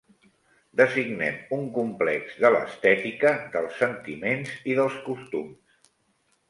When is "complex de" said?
1.75-2.51